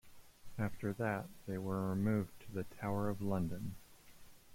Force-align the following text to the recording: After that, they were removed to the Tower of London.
After 0.57 0.93
that, 0.93 1.27
they 1.45 1.59
were 1.59 1.91
removed 1.91 2.31
to 2.39 2.51
the 2.51 2.63
Tower 2.63 3.07
of 3.07 3.21
London. 3.21 3.75